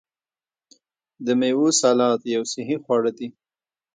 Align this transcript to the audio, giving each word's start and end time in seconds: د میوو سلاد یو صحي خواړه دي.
د 1.25 1.27
میوو 1.39 1.67
سلاد 1.81 2.19
یو 2.35 2.43
صحي 2.53 2.77
خواړه 2.83 3.11
دي. 3.17 3.27